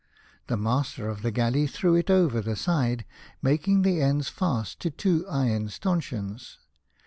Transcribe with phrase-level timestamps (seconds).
[0.47, 3.05] The master of the galley threw it over the side,
[3.43, 6.57] making the ends fast to two iron stanchions.